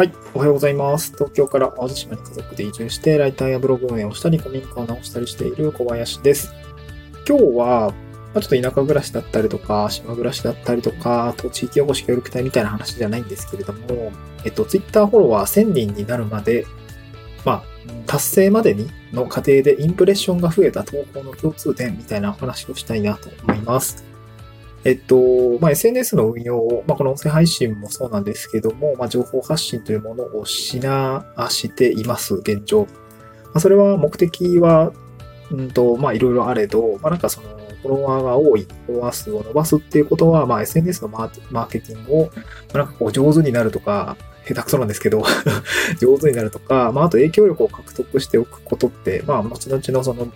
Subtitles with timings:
[0.00, 0.12] はい。
[0.32, 1.12] おはようございます。
[1.12, 6.54] 東京から淡路島に家族で移住して、ライターやブログ運営をしたり、古民家を直したりしている小林です。
[7.28, 7.92] 今日は、
[8.32, 14.10] ま、ちょっと田舎暮らしだったりとか、島暮らしだったりとか、あと地域おこし協力隊みたいな話じゃないんですけれども、
[14.46, 16.64] えっと、ツイッターフォロワー1000人になるまで、
[17.44, 17.62] まあ、
[18.06, 24.09] 達成までにの過程でインプレッションが増えた投稿の共通点みたいなお話をしたいなと思います。
[24.84, 32.84] えっと、まあ、SNS の運用を、まあ、この音声配信もそうなんですけども、まあ、情報発信というものをしな、しています、現状。
[32.84, 32.88] ま
[33.54, 34.92] あ、それは目的は、
[35.50, 37.48] うんと、ま、いろいろあれど、まあ、なんかその、
[37.82, 42.30] フォロワーが多い、フォロワー数を伸ばすっていうことは、まあ、SNS のマーケティングを、
[42.72, 44.16] ま、なんかこう、上手になるとか、
[44.46, 45.22] 下手くそなんですけど、
[46.00, 50.28] 上手になるとか、まあ、あと影響力を獲得しておくことって、まあ、後々のその、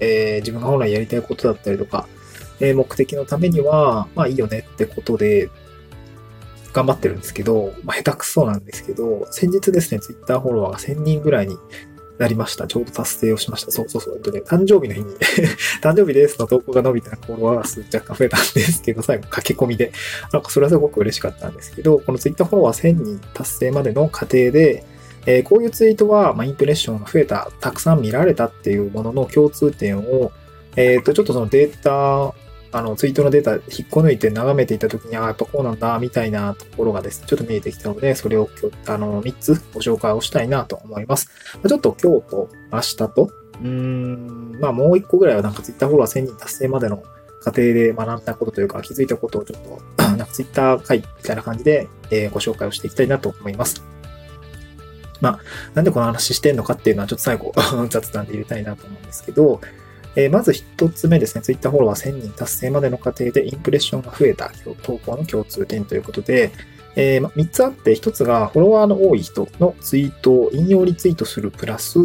[0.00, 2.08] えー自分が本来やりたいことだったりとか、
[2.60, 5.50] え目的のためには、まあいいよねってことで、
[6.72, 11.56] 頑張ってるんですけど、まあ下手くそなんですけど、先日ですね、ツイッターフォロワーが1000人ぐらいに
[12.18, 12.66] なりました。
[12.66, 13.72] ちょうど達成をしました。
[13.72, 14.14] そうそうそう。
[14.16, 15.14] えっとね、誕生日の日に、
[15.82, 19.92] 誕生日ですの投稿が伸びたらフォロワー数若干増えたんですけど、 最後駆け込みで、
[20.32, 24.84] なんかそれはすごく嬉しかったんですけど、このツイッターフォロワー1000人達成までの過程で、
[25.26, 30.32] えーこういうツイートは、まあ、インプレッションが増えた、たくさん見られたっていうものの共通点を、
[30.74, 32.34] えっ、と、ちょっとそのデータ、
[32.72, 41.28] あの、ツイートのデータ引っこ抜いて眺めていたときに、ああ、やっぱこうなんだ、みたいなところがですね、ちょっと見えてきたので、それを今日、あの、3つご紹介をしたいなと思います。
[41.66, 47.02] ちょっと今日と明日と、うーん、まあもう1個ぐらいはなんかツイッターフォロワー1000人達成までの
[47.42, 49.62] 過程で学んだことというか、気づいたことをちょっ
[49.96, 53.82] と、なんかツイッター会みたいな感じで、えーご紹介をしていきたいなと思います。
[55.20, 55.40] まあ、
[55.74, 57.52] なんでこの話してんのかっていうのはちょっと最後
[57.88, 59.60] 雑談で入れたいなと思うんですけど、
[60.16, 64.50] えーまず一つ目ですね、ツイッターフォロワー1000人達成までの過程でインプレッションが増えた
[64.82, 66.52] 投稿の共通点ということで、
[66.96, 71.98] えー3つあって、1つがフォロワーの多い人のツイートを引用リツイートするプラス、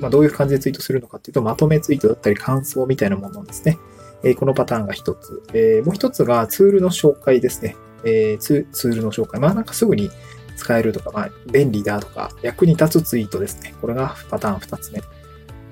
[0.00, 3.78] まあ、どういう感じでツイートするのかっていうと、まとめツイートだったり感想みたいなものですね。
[4.22, 5.42] えーこのパターンが1つ。
[5.52, 7.76] えーもう1つがツールの紹介ですね。
[8.04, 9.40] えーツツールの紹介。
[9.40, 10.10] まあなんかすぐに
[10.56, 13.74] 使えるとか、まあ便利だとか、役に立つツイートですね。
[13.80, 15.02] これがパターン2つ目。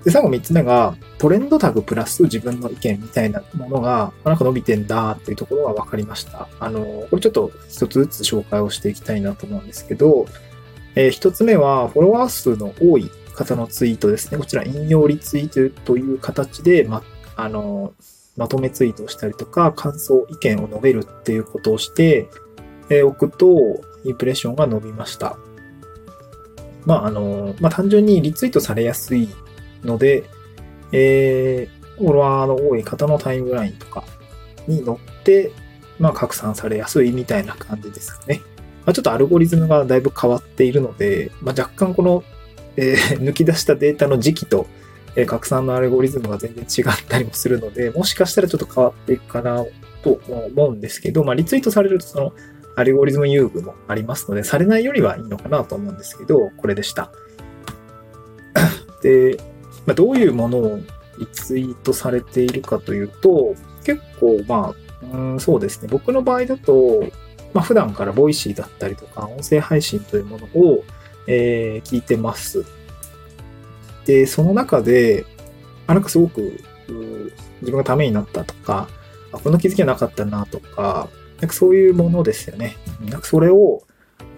[0.04, 6.46] で、最後3つ目が、トレンドタグプラス自分の意見みたいなものが、なんか伸びてんだっていうところが分かりました。
[6.60, 10.26] あの、これちょっと一つずつ紹介をしていきたいなと思うんですけど、
[10.94, 14.38] えー一つ目は、フォロワー数の多い方のツイートですね。
[14.38, 17.02] こちら、引用リツイートという形で、ま、
[17.34, 17.94] あの、
[18.36, 22.28] まとめツイートをしたりとか、感想、意見を述べるっていうことをして、
[22.90, 25.38] えーおくと、インプレッションが伸びました。
[26.84, 29.28] まあ、あの、まあ、単純にリツイートされやすい
[29.84, 30.24] ので、
[30.92, 34.04] えー、フォロワーの多い方のタイムラインとか
[34.66, 35.52] に乗って、
[35.98, 38.40] まあ、拡散されやすいみたいな感じですかね。
[38.84, 42.22] まあ、ちょっとアルゴリズムがだいぶ変わっているので、まあ、若干この、
[42.76, 44.66] えー抜き出したデータの時期と、
[45.16, 49.64] えー拡散のアルゴリズムが全然違ったりもするので、もしかしたらちょっと変わっていくかな
[50.02, 52.32] と思うんですけど、まあ、リツイートされるとその
[52.76, 57.10] アルゴリズム優遇もありますので、されないよりはいいのかなと思うんですけど、これでした。
[59.02, 59.38] で、
[59.86, 60.80] まあ、どういうものを
[61.18, 65.88] リツイートされているかというと、結構、まあ、うんそうですね。
[65.90, 67.04] 僕の場合だと、
[67.52, 70.84] まあ、普段から Voicy だったりとか、音声配信というものを、
[71.26, 72.64] えー聞いてます。
[74.06, 75.24] で、その中で、
[75.86, 76.58] あ、なんかすごく、
[77.60, 78.88] 自分がためになったとか、
[79.32, 81.08] あこの気づきはなかったなとか、
[81.40, 82.76] なんかそういうものですよね。
[83.08, 83.82] なんかそれを、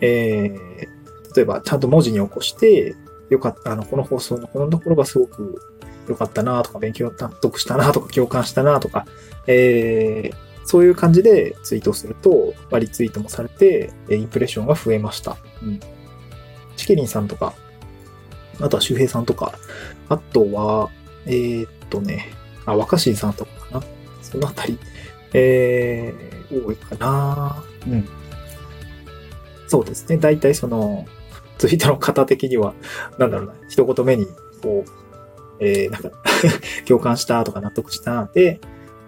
[0.01, 0.97] えー
[1.37, 2.97] 例えばちゃんと文字に起こして、
[3.31, 5.61] よかった、あの、この放送のこのところがすごく
[6.09, 9.07] 良かったなとか、勉強納得したなとか、共感したなとか、
[9.47, 15.37] えーそういう感じでツイートすると、まあ、リツイートもされて、えーインプレッションが増えました。
[15.63, 15.81] うん。
[16.77, 17.55] チケリンさんとか、
[18.61, 19.57] あとは周平さんとか、
[20.09, 20.91] あとは、
[21.25, 22.33] えーっとね、
[22.65, 23.87] あ、若新さんとかかな。
[24.23, 24.77] そのあたり、
[25.35, 27.63] えー、多いかな。
[27.87, 28.09] うん。
[29.69, 30.17] そうですね。
[30.17, 31.07] 大体その、
[31.59, 32.75] ツイートの方的には、
[33.19, 34.27] なんだろうな、一言目に、
[34.63, 34.91] こう、
[35.61, 36.11] えー、なんか、
[36.87, 38.61] 共感したとか納得したで、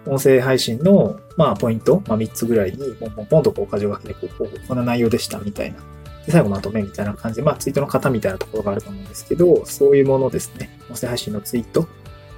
[0.05, 5.79] 音声配信の、まあ、ポイント、まあ、3つぐらいに、ポンポンポンとこう、箇条書きでこう、こんな内容でした、みたいな。
[6.25, 10.79] で、最後まとめみたいな感じで、まあ、ツイートの型みたいなところがあると思うんですけど、そういうものですね。
[10.89, 11.87] 音声配信のツイート。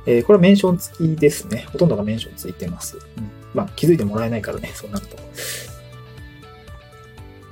[0.08, 1.68] えーこれはメンション付きですね。
[1.72, 2.98] ほとんどがメンションついてます。
[2.98, 5.18] うん、まあ、気づいてもらえないからね、そうなると。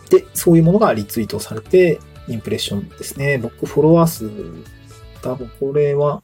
[0.10, 3.38] で、そういうものがリツイートされて、インプレッションですね。
[3.38, 4.30] 僕、フォロワー数、
[5.22, 6.22] 多分これは、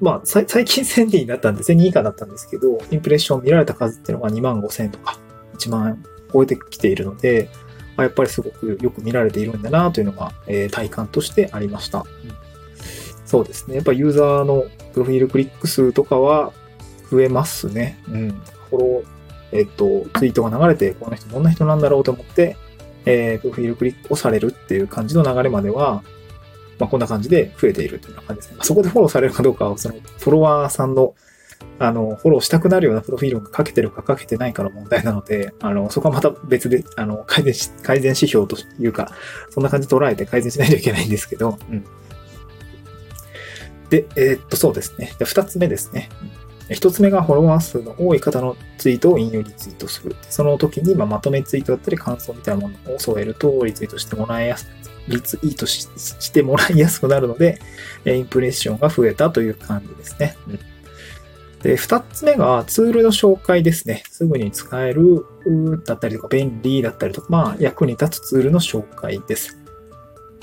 [0.00, 5.18] まあ、最近1000人になったんで、1000人以下だったんですけど、インプレッション見られた数っていうのが2万5000とか、
[5.58, 7.48] 1万超えてきているので、
[7.96, 11.98] あやっぱりすごくよく見られているんだなというのが、えー、体感としてありました。
[11.98, 12.06] うん、
[13.26, 13.76] そうですね。
[13.76, 16.52] やっぱユーザーのプロフィールクリック数とかは
[17.10, 17.98] 増えますね。
[18.08, 18.30] うん。
[18.70, 22.56] フォロー、えっ、と、ツイートが流れて、この人どんな人なんだろうと思って、
[23.04, 26.02] えー、プロフィールクリックをされるっていう感じの流れまでは、
[26.78, 28.58] まあ、こんな感じで増えているという感じですね。
[28.62, 31.14] そこでフォローされるかどうかは、そのフォロワーさんの
[31.78, 39.12] あの、フォローしたくなるようなプロフィールがかけてるかかけてないかの問題なので、あの、そこはまた別で、あの、改善し、改善指標というか、
[39.50, 41.84] そんな感じ捉えて改善しないといけないんですけど、うん。
[43.90, 45.12] で、えー、っと、そうですね。
[45.18, 46.08] で、二つ目ですね。
[46.72, 50.16] 一つ目がフォロワー数の多い方のツイートを引用リツイートする。
[50.28, 54.68] その時に、ままとめツイートだったり感想みたいなものを添えると、リツイートしてもらいやす、
[55.08, 57.58] リツイートしてもらいやすくなるので、
[58.04, 60.36] インプレッションが増えたという感じですね。
[60.48, 60.58] うん
[61.62, 64.02] で、二つ目がツールの紹介ですね。
[64.10, 65.24] すぐに使える
[65.84, 69.58] だったりとか、便利だったりとか、まあ、役に立つツールの紹介です。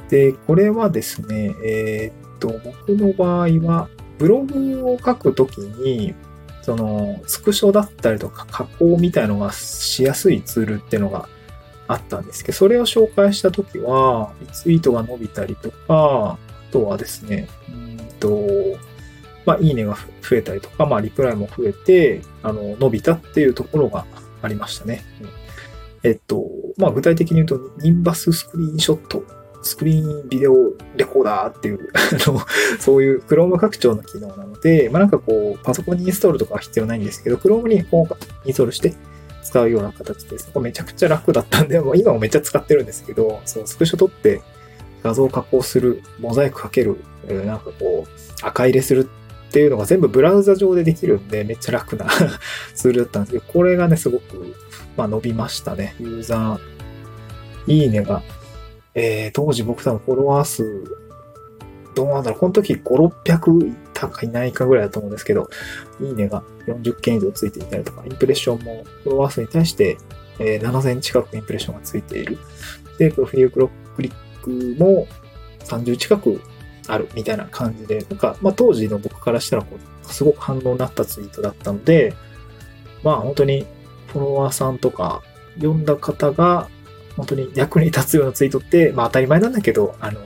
[0.09, 6.13] で、これはですね、えー、っと、僕の場合は、ブログを書くときに、
[6.61, 11.27] その、スクショだったりとか、加工みたいのがしやすいツールっていうのが
[11.87, 16.37] あったんですけど、それを紹介したときは、ツイートが伸びたりとか、あ
[16.71, 18.47] とはですね、うんと、
[19.45, 24.05] まあ、いいねが増えたりとか、まあ、リプライも増えて、あの、伸びたっていうところが
[24.41, 25.03] ありましたね。
[25.21, 25.39] うん
[26.03, 29.23] えっと、まあ、具体的に言うと、ニンバススクリーンショット、
[29.61, 31.89] スクリーンビデオレコーダーっていう、
[32.79, 38.15] そういう Chrome 拡張の機能なので、まあ、なんかこう、パソコンにインストールとかは必要ないんですけど、Chrome にこう
[38.45, 38.93] インストールして
[39.43, 40.49] 使うような形です。
[40.51, 44.41] これめちゃくちゃ楽だったんで、もう今もめっちゃ使ってるんですけど、そう、スクショ撮って
[45.03, 46.97] 画像加工する、モザイクかける、
[47.27, 49.09] なんかこう、赤入れする
[49.49, 52.07] っていうのが全部ブラウザ上でできるんで、めっちゃ楽な
[52.75, 54.55] ツールだったんですけど、これがね、すごく、
[54.95, 55.95] まあ、伸びましたね。
[55.99, 58.21] ユーザー、いいねが。
[58.95, 60.83] えー、当時僕多分フォロワー数、
[61.95, 62.81] どうなんだろう、この時5、
[63.23, 65.49] 600いったかいないかぐらいだと思うんですけど、
[66.01, 69.97] いいねが40件以上ついていたりとか、インプレッションもフォロワー数に対して、
[70.39, 72.37] えー、7000近くインプレッションがついている。
[72.97, 75.07] で、プロフィールクリックも
[75.65, 76.41] 30近く
[76.87, 82.13] あるみたいな感じで、なんか、まあ当時の僕からしたらこう、すごく反応になったツイートだったので、
[83.03, 83.65] まあ本当に
[84.07, 85.21] フォロワーさんとか
[85.55, 86.67] 読んだ方が
[87.19, 90.21] 本当に役に立つようなツイートって、まあ当たり前なんだけど、あの、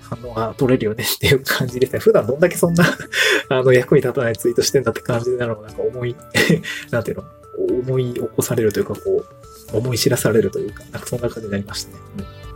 [0.00, 1.98] 反応が取れるよねっていう感じですね。
[1.98, 2.84] 普段どんだけそんな
[3.50, 6.14] あの、役に立たないツイートしてんだって感じなのなんか思い
[6.90, 7.24] なんていうの？
[7.80, 9.24] 思い起こされるというか、こ
[9.72, 11.98] う、思い知らされるというか、なんかそんな感じになりましたね。
[12.18, 12.46] うん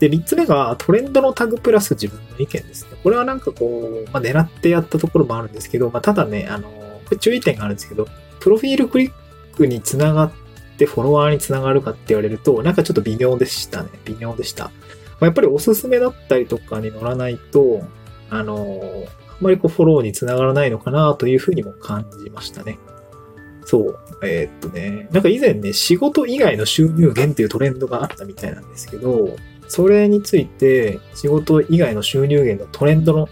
[0.00, 2.98] で、3つ目がトレンドのタグプラス自分の意見ですね。
[3.02, 8.08] これはなんかこう、まあ、狙ってやったところもあるんですけど、まあ、ただね、あの、注意点があるんですけど、
[8.40, 9.12] プロフィールクリッ
[9.56, 10.32] クにつながっ
[10.76, 13.88] てフォロワーにつながるかって言われると、なんかちょっと微妙でしたね。
[14.04, 14.64] 微妙でした。
[14.64, 14.70] ま
[15.20, 17.82] あ、やっぱりおすすめだったりとかに乗らないと、
[18.30, 22.78] あの、あんまりこうフォローにつながらないのかなというふうにも感じましたね。
[23.64, 23.98] そう。
[24.22, 29.36] えー、っとね、なんか以前ね、仕事以外の収入源っていうトレンドがあったみたいなんですけど、
[29.68, 33.28] それについて仕事以外の収入源のトレンドの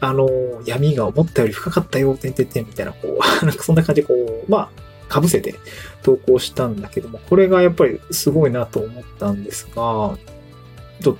[0.00, 0.28] あの、
[0.66, 5.54] 闇が思ったより深かったよ、てんてんてんみたいな、こう、 なんかそんな感じで、こう、まあ、被せて
[6.02, 10.16] 投稿したんだけども、これがやっぱりすごいなと思ったんですが、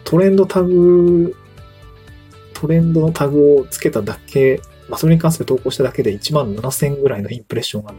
[0.05, 1.35] トレンドタグ、
[2.55, 7.95] トレンドのタグをつけただけ、まあ、それに関する投稿しただけで1万7000ぐらいのインプレッションが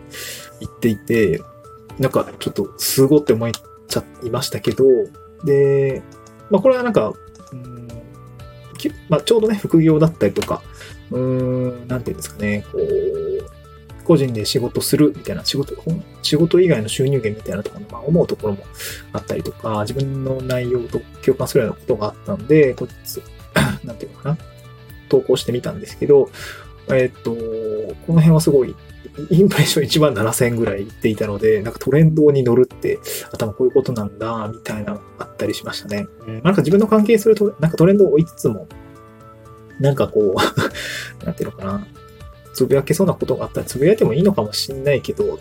[0.59, 1.41] いっていて、
[1.99, 3.51] なんかちょっとすごって思い
[3.87, 4.83] ちゃいましたけど、
[5.45, 6.01] で、
[6.49, 7.13] まあ、これはなんか、
[7.51, 7.87] うん
[9.09, 10.61] まあ、ちょうどね、副業だったりとか、
[11.11, 13.54] うん、なんていうんですかね、こう、
[14.05, 15.75] 個人で仕事するみたいな、仕事、
[16.21, 18.63] 仕事以外の収入源みたいなところまあ、思うところも
[19.11, 23.21] あったりとか、自分の内容と共感するようなことがあったんで、こっち、
[23.83, 24.37] なんていうのかな、
[25.09, 26.29] 投稿してみたんですけど、
[26.89, 28.75] えっ、と、この辺はすごい
[29.29, 32.99] インプレッション1万7000ぐらいいっていたので、なんかトレンドに乗るって、
[33.31, 36.07] 頭こういうことなんだ、みたいなのがあったりしましたね。
[36.27, 38.67] うん、なんか自分の関係すると、なんかトレンドを追いつつも、
[39.79, 40.35] なんかこう
[41.25, 41.87] なんていうのかな、
[42.55, 45.39] つぶやけそうなことがあったらつぶやいてもいいのかもしんないけど、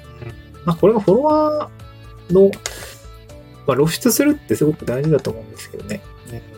[0.65, 2.51] まあこれがフォロワーの、
[3.67, 6.03] まあ露出するってすごく大事だと思うんですけどね。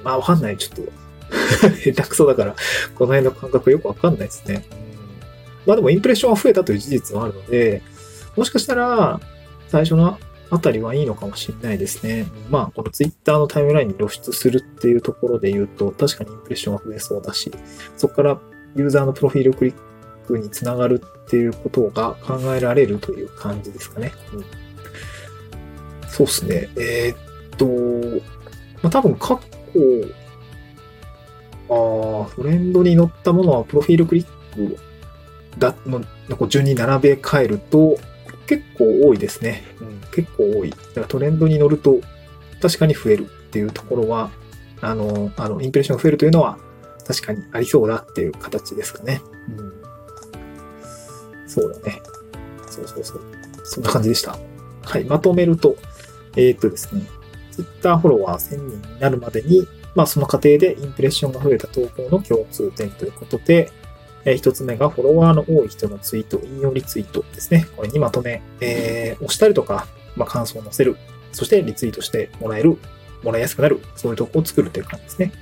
[0.02, 0.56] まあわかんない。
[0.56, 0.92] ちょっと
[1.76, 2.56] 下手くそだから、
[2.94, 4.64] この辺の感覚よくわかんないですね。
[5.66, 7.82] まあでもインプレッションは増えたという事実はあるので、
[8.36, 9.20] もしかしたら
[9.68, 10.18] 最初の
[10.50, 12.26] あたりはいいのかもしれないですね。
[12.50, 17.50] まあ、このツイッターのタイムラインに露出するっていうところで言うと、確かにインプレッションは増えそうだし、
[17.96, 18.40] そこから
[18.76, 19.74] ユーザーのプロフィールクリッ
[20.26, 24.12] クにつながるっていうことが考えられるという感じですかね。
[24.32, 24.44] うん、
[26.08, 26.68] そうですね。
[26.76, 28.22] えー、っと、
[28.82, 29.40] まあ、多分過去、
[31.68, 34.78] ああ、トレンドに乗ったものはプロフィールクリック
[35.58, 37.98] だのの順に並べ替えると
[38.46, 39.64] 結構多いですね。
[39.80, 40.70] うん、結構多い。
[40.70, 42.00] だからトレンドに乗ると
[42.60, 44.30] 確かに増えるっていうところは、
[44.80, 46.58] あの、あの、インプレッションが増えるというのは
[47.06, 49.20] 確かにありそうだっていう形ですかね。
[49.58, 49.75] うん。
[51.56, 52.02] そうだね。
[52.68, 53.22] そうそうそう。
[53.64, 54.36] そんな感じでした。
[54.82, 55.04] はい。
[55.04, 55.76] まとめると、
[56.36, 57.00] えー、っとですね、
[57.50, 63.70] Twitter フォロワー1000人になるまでに、まあその過程でインプレッションが増えた投稿の共通点ということで、
[64.26, 67.66] えー、一つ目がフォロワーの多い人のツイート、引用リツイートですね。
[67.74, 70.98] これにまとめ、えー、押したりとか、まあ、感想を載せる。
[71.32, 72.76] そしてリツイートしてもらえる、
[73.22, 73.80] もらいやすくなる。
[73.96, 75.32] そういう投稿を作るという感じですね。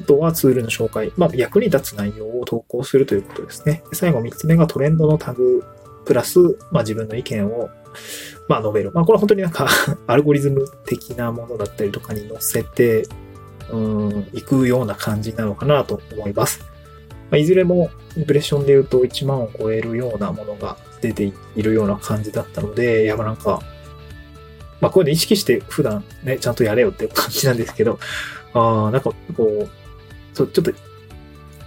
[0.00, 1.12] あとはツールの紹介。
[1.16, 3.82] まあ、役に立つ内容を投稿するということですね。
[3.92, 5.64] 最後3つ目がトレンドのタグ、
[6.04, 7.70] プラス、まあ、自分の意見を、
[8.48, 8.90] まあ、述べる。
[8.92, 9.68] まあ、これは本当になんか
[10.06, 13.06] アルゴリズム的なものだったりとかに載せて、
[13.70, 16.60] うん、いくような感じなのかなと思います。
[17.30, 23.60] まあ、いずれもインプレッションで言うと1万を超えるようなものが出ているような感じだったので、いや、なんか、
[24.80, 27.98] まあ、こういうの意識して普段ね、ちゃんとやれよっていう感じなんですけど、
[28.52, 29.68] ああ、なんかこう、
[30.34, 30.72] そうちょっと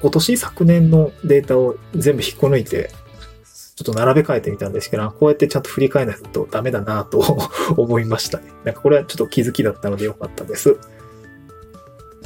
[0.01, 2.91] 今年昨年のデータを全部引っこ抜いて、
[3.75, 7.19] ちょっと並べ替えてみたんですけど、こうやってちゃんと振り返らないとダメだなと
[7.75, 8.45] 思いましたね。
[8.63, 10.77] なんかこれはちょっと気づきだったのでよかったです。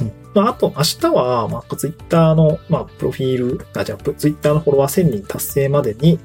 [0.00, 6.20] うんまあ、あと、明日は、まあ、ツイッターの、まあ、プロフィール、あ、じゃあ、ツイッターのフォロワー1000人達成までに、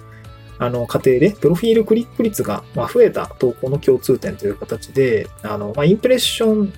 [0.60, 6.74] あの、過程で、プロフィールクリック率が、まあ、増えた投稿の共通点という形で、あの、まあ、インプレッション、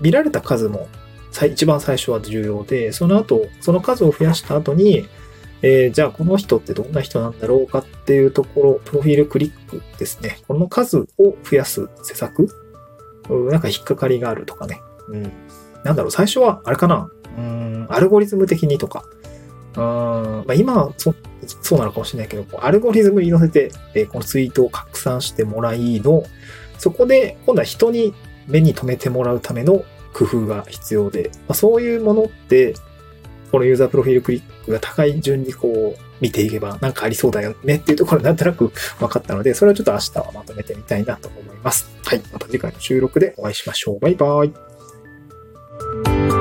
[0.00, 0.88] 見られた数も、
[1.46, 5.08] 一番最初は重要で、その後、その数を増やした後に、
[5.62, 10.38] えー、じゃあこの人ってどんな人なんだろうかっていうところ、プロフィールクリックですね。
[10.46, 11.06] この数を
[11.42, 12.48] 増やす施策
[13.50, 14.80] なんか引っかかりがあるとかね。
[15.08, 15.32] うん。
[15.82, 19.04] なんだろう、最初は、あれかな、うん、アルゴリズム的にとか、
[19.76, 21.14] うんまあ、今はそ
[21.62, 26.24] そうなのかもしれないけど、アルゴリズムに乗せて、えー、このツイートを拡散してもらいの、
[26.78, 28.14] そこで今度は人に
[28.46, 32.74] 目に留めてもらうための工夫が必要で、まあ、そういうものって、
[33.52, 41.94] このユーザープロフィールクリックが高い順にこう見ていけばなんかありそうだよねっていうところなんとなく分かったので、それをちょっと明日はまとめてみたいなと思います。
[42.04, 42.22] はい。
[42.32, 44.00] また次回の収録でお会いしましょう。
[44.00, 46.33] バイバイ。